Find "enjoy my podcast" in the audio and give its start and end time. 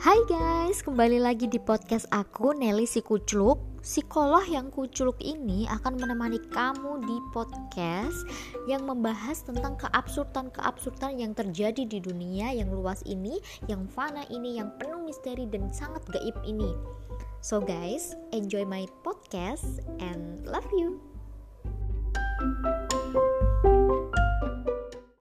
18.32-19.84